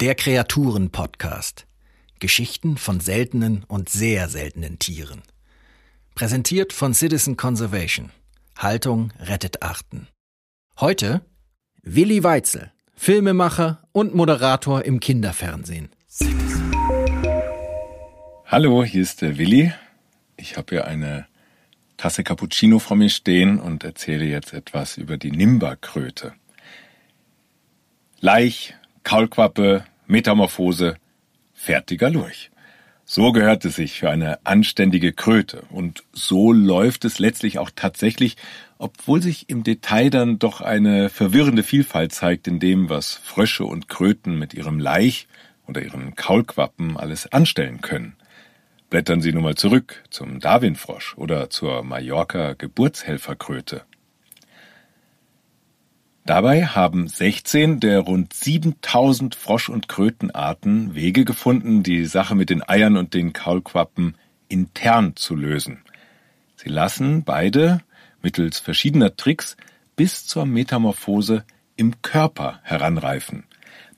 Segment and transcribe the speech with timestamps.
[0.00, 1.66] Der Kreaturen-Podcast.
[2.20, 5.20] Geschichten von seltenen und sehr seltenen Tieren.
[6.14, 8.10] Präsentiert von Citizen Conservation.
[8.56, 10.08] Haltung rettet Arten.
[10.80, 11.20] Heute
[11.82, 15.90] Willi Weitzel, Filmemacher und Moderator im Kinderfernsehen.
[18.46, 19.74] Hallo, hier ist der Willi.
[20.38, 21.26] Ich habe hier eine
[21.98, 26.32] Tasse Cappuccino vor mir stehen und erzähle jetzt etwas über die Nimberkröte.
[28.20, 30.96] Laich, Kaulquappe, Metamorphose,
[31.54, 32.50] fertiger Lurch.
[33.04, 35.62] So gehört es sich für eine anständige Kröte.
[35.70, 38.36] Und so läuft es letztlich auch tatsächlich,
[38.78, 43.88] obwohl sich im Detail dann doch eine verwirrende Vielfalt zeigt in dem, was Frösche und
[43.88, 45.28] Kröten mit ihrem Laich
[45.68, 48.16] oder ihren Kaulquappen alles anstellen können.
[48.90, 53.82] Blättern Sie nun mal zurück zum Darwinfrosch oder zur Mallorca Geburtshelferkröte.
[56.26, 62.66] Dabei haben 16 der rund 7000 Frosch- und Krötenarten Wege gefunden, die Sache mit den
[62.68, 64.16] Eiern und den Kaulquappen
[64.48, 65.82] intern zu lösen.
[66.56, 67.80] Sie lassen beide
[68.22, 69.56] mittels verschiedener Tricks
[69.96, 71.44] bis zur Metamorphose
[71.76, 73.44] im Körper heranreifen.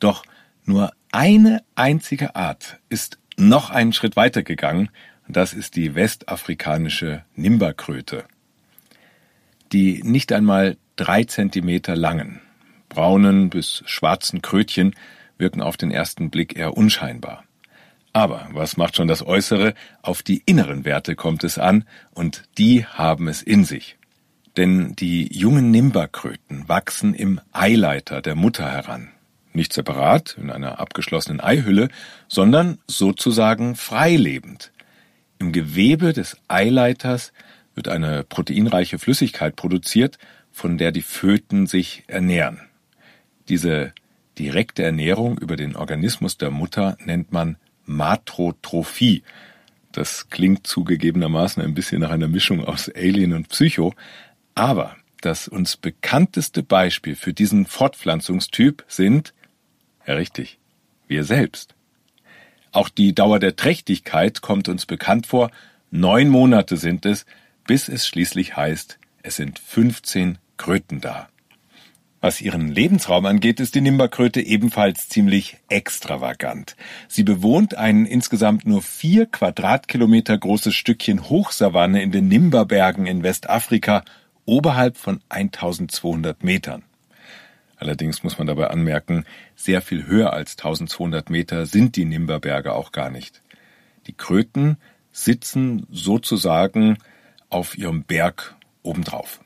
[0.00, 0.24] Doch
[0.64, 4.90] nur eine einzige Art ist noch einen Schritt weiter gegangen,
[5.28, 8.24] das ist die westafrikanische Nimberkröte.
[9.72, 12.40] Die nicht einmal drei Zentimeter langen,
[12.90, 14.94] braunen bis schwarzen Krötchen
[15.38, 17.44] wirken auf den ersten Blick eher unscheinbar.
[18.12, 19.74] Aber was macht schon das Äußere?
[20.02, 23.96] Auf die inneren Werte kommt es an, und die haben es in sich.
[24.56, 29.10] Denn die jungen Nimberkröten wachsen im Eileiter der Mutter heran.
[29.52, 31.88] Nicht separat in einer abgeschlossenen Eihülle,
[32.26, 34.72] sondern sozusagen freilebend.
[35.38, 37.32] Im Gewebe des Eileiters
[37.74, 40.18] wird eine proteinreiche Flüssigkeit produziert,
[40.58, 42.60] von der die Föten sich ernähren.
[43.48, 43.92] Diese
[44.38, 49.22] direkte Ernährung über den Organismus der Mutter nennt man Matrotrophie.
[49.92, 53.94] Das klingt zugegebenermaßen ein bisschen nach einer Mischung aus Alien und Psycho,
[54.56, 59.34] aber das uns bekannteste Beispiel für diesen Fortpflanzungstyp sind,
[60.06, 60.58] ja richtig,
[61.06, 61.76] wir selbst.
[62.72, 65.52] Auch die Dauer der Trächtigkeit kommt uns bekannt vor.
[65.92, 67.26] Neun Monate sind es,
[67.64, 71.28] bis es schließlich heißt, es sind 15 Kröten da.
[72.20, 76.76] Was ihren Lebensraum angeht, ist die Nimberkröte ebenfalls ziemlich extravagant.
[77.06, 84.04] Sie bewohnt ein insgesamt nur vier Quadratkilometer großes Stückchen Hochsavanne in den Nimberbergen in Westafrika,
[84.46, 86.82] oberhalb von 1200 Metern.
[87.76, 92.90] Allerdings muss man dabei anmerken, sehr viel höher als 1200 Meter sind die Nimberberge auch
[92.90, 93.42] gar nicht.
[94.08, 94.78] Die Kröten
[95.12, 96.98] sitzen sozusagen
[97.48, 99.40] auf ihrem Berg obendrauf.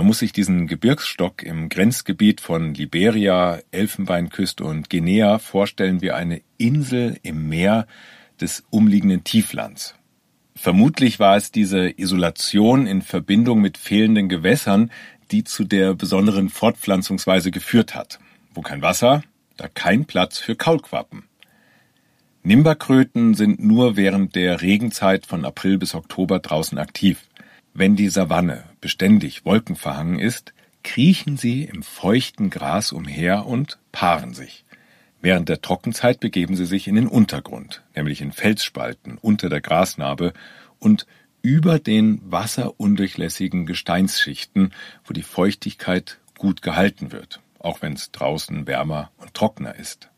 [0.00, 6.40] Man muss sich diesen Gebirgsstock im Grenzgebiet von Liberia, Elfenbeinküste und Guinea vorstellen wie eine
[6.56, 7.86] Insel im Meer
[8.40, 9.96] des umliegenden Tieflands.
[10.56, 14.90] Vermutlich war es diese Isolation in Verbindung mit fehlenden Gewässern,
[15.32, 18.20] die zu der besonderen Fortpflanzungsweise geführt hat.
[18.54, 19.22] Wo kein Wasser,
[19.58, 21.24] da kein Platz für Kaulquappen.
[22.42, 27.26] Nimberkröten sind nur während der Regenzeit von April bis Oktober draußen aktiv.
[27.74, 34.64] Wenn die Savanne beständig wolkenverhangen ist, kriechen sie im feuchten Gras umher und paaren sich.
[35.22, 40.32] Während der Trockenzeit begeben sie sich in den Untergrund, nämlich in Felsspalten unter der Grasnarbe
[40.78, 41.06] und
[41.42, 44.72] über den wasserundurchlässigen Gesteinsschichten,
[45.04, 50.08] wo die Feuchtigkeit gut gehalten wird, auch wenn es draußen wärmer und trockener ist.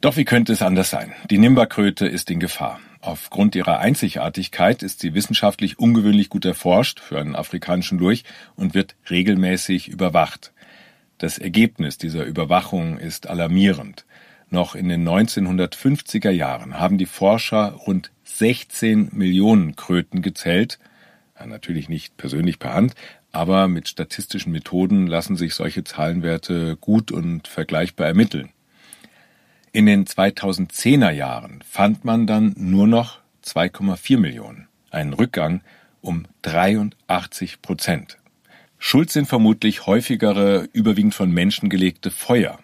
[0.00, 1.12] Doch wie könnte es anders sein?
[1.30, 2.80] Die Nimberkröte ist in Gefahr.
[3.02, 8.24] Aufgrund ihrer Einzigartigkeit ist sie wissenschaftlich ungewöhnlich gut erforscht für einen afrikanischen Lurch
[8.56, 10.52] und wird regelmäßig überwacht.
[11.16, 14.04] Das Ergebnis dieser Überwachung ist alarmierend.
[14.50, 20.78] Noch in den 1950er Jahren haben die Forscher rund 16 Millionen Kröten gezählt.
[21.38, 22.94] Ja, natürlich nicht persönlich per Hand,
[23.32, 28.50] aber mit statistischen Methoden lassen sich solche Zahlenwerte gut und vergleichbar ermitteln.
[29.72, 35.60] In den 2010er Jahren fand man dann nur noch 2,4 Millionen, einen Rückgang
[36.00, 38.18] um 83 Prozent.
[38.78, 42.58] Schuld sind vermutlich häufigere, überwiegend von Menschen gelegte Feuer.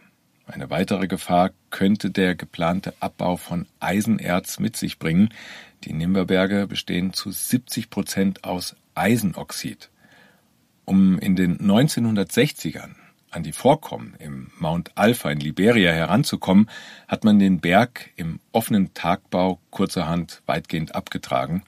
[0.46, 5.28] Eine weitere Gefahr könnte der geplante Abbau von Eisenerz mit sich bringen.
[5.84, 9.90] Die Nimberberge bestehen zu 70 Prozent aus Eisenoxid.
[10.84, 12.96] Um in den 1960ern
[13.36, 16.68] an die Vorkommen im Mount Alpha in Liberia heranzukommen,
[17.06, 21.62] hat man den Berg im offenen Tagbau kurzerhand weitgehend abgetragen.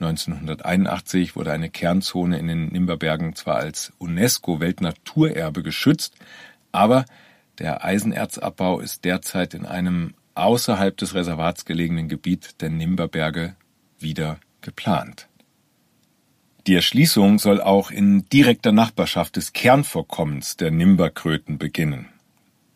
[0.00, 6.16] 1981 wurde eine Kernzone in den Nimberbergen zwar als UNESCO-Weltnaturerbe geschützt,
[6.72, 7.04] aber
[7.60, 13.54] Der Eisenerzabbau ist derzeit in einem außerhalb des Reservats gelegenen Gebiet der Nimberberge
[14.00, 15.28] wieder geplant.
[16.66, 22.08] Die Erschließung soll auch in direkter Nachbarschaft des Kernvorkommens der Nimberkröten beginnen.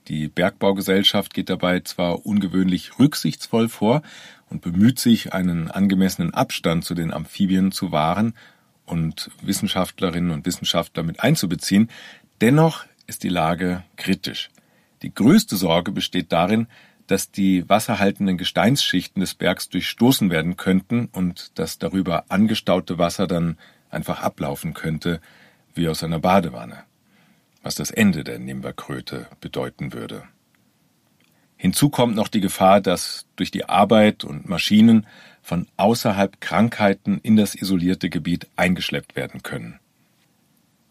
[0.08, 4.02] Die Bergbaugesellschaft geht dabei zwar ungewöhnlich rücksichtsvoll vor
[4.50, 8.35] und bemüht sich, einen angemessenen Abstand zu den Amphibien zu wahren
[8.85, 11.88] und Wissenschaftlerinnen und Wissenschaftler mit einzubeziehen,
[12.43, 14.50] dennoch ist die Lage kritisch.
[15.00, 16.67] Die größte Sorge besteht darin,
[17.06, 23.56] dass die wasserhaltenden Gesteinsschichten des Bergs durchstoßen werden könnten und das darüber angestaute Wasser dann
[23.90, 25.20] einfach ablaufen könnte,
[25.75, 26.85] wie aus einer Badewanne,
[27.62, 30.25] was das Ende der Nimberkröte bedeuten würde.
[31.56, 35.06] Hinzu kommt noch die Gefahr, dass durch die Arbeit und Maschinen
[35.43, 39.81] von außerhalb Krankheiten in das isolierte Gebiet eingeschleppt werden können.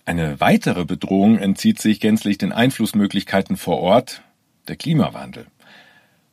[0.03, 4.23] Eine weitere Bedrohung entzieht sich gänzlich den Einflussmöglichkeiten vor Ort,
[4.67, 5.47] der Klimawandel.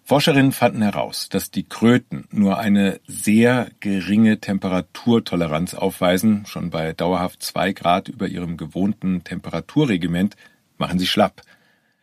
[0.07, 6.45] Forscherinnen fanden heraus, dass die Kröten nur eine sehr geringe Temperaturtoleranz aufweisen.
[6.45, 10.37] Schon bei dauerhaft zwei Grad über ihrem gewohnten Temperaturregiment
[10.77, 11.41] machen sie schlapp.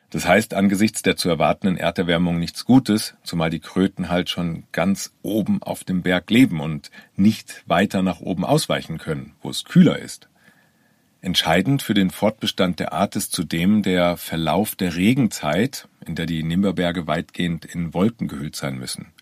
[0.09, 5.13] Das heißt angesichts der zu erwartenden Erderwärmung nichts Gutes, zumal die Kröten halt schon ganz
[5.21, 9.99] oben auf dem Berg leben und nicht weiter nach oben ausweichen können, wo es kühler
[9.99, 10.27] ist.
[11.23, 16.41] Entscheidend für den Fortbestand der Art ist zudem der Verlauf der Regenzeit, in der die
[16.41, 19.13] Nimberberge weitgehend in Wolken gehüllt sein müssen.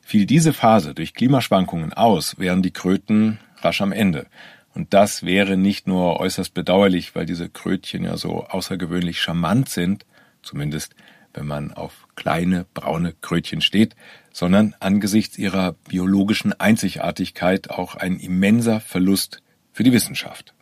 [0.00, 4.26] Fiel diese Phase durch Klimaschwankungen aus, wären die Kröten rasch am Ende.
[4.74, 10.06] Und das wäre nicht nur äußerst bedauerlich, weil diese Krötchen ja so außergewöhnlich charmant sind,
[10.42, 10.94] zumindest
[11.34, 13.94] wenn man auf kleine braune Krötchen steht,
[14.32, 20.54] sondern angesichts ihrer biologischen Einzigartigkeit auch ein immenser Verlust für die Wissenschaft.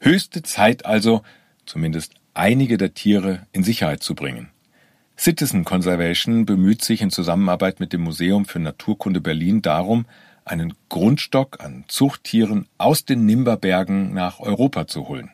[0.00, 1.22] Höchste Zeit also,
[1.66, 4.50] zumindest einige der Tiere in Sicherheit zu bringen.
[5.18, 10.06] Citizen Conservation bemüht sich in Zusammenarbeit mit dem Museum für Naturkunde Berlin darum,
[10.44, 15.30] einen Grundstock an Zuchttieren aus den Nimberbergen nach Europa zu holen.